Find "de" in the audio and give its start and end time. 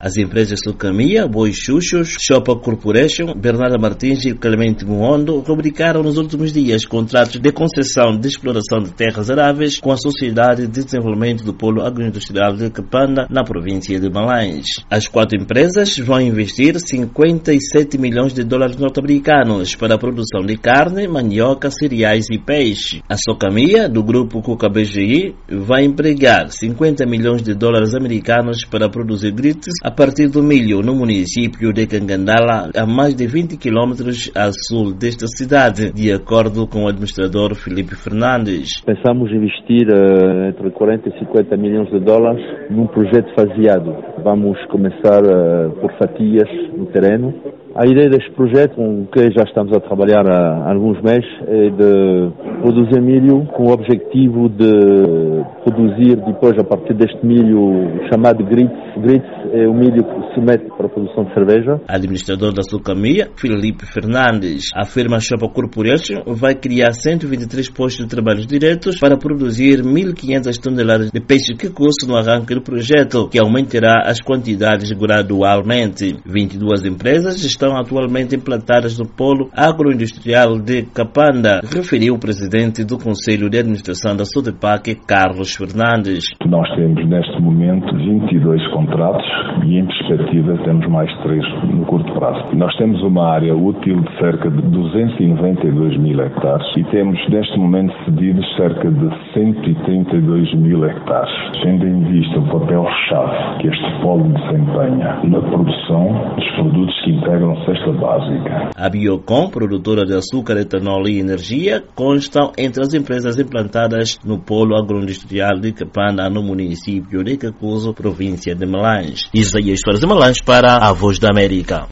7.40-7.50, 8.16-8.28, 8.78-8.92, 10.68-10.84, 12.52-12.70, 13.98-14.08, 18.32-18.44, 20.46-20.56, 27.42-27.52, 31.72-31.86, 33.16-33.26, 35.94-36.12, 41.88-42.00, 51.70-52.32, 54.48-55.44, 61.22-61.34, 68.04-68.10, 71.12-71.20, 80.58-80.84, 83.50-83.58, 94.00-94.18, 94.50-94.62, 98.90-99.08, 110.06-110.14, 115.60-115.72, 117.22-117.36, 118.54-118.64, 120.00-120.06